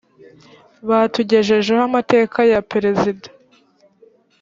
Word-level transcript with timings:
batugejejeho 0.89 1.81
amateka 1.89 2.39
ya 2.51 2.59
perezida 2.71 3.27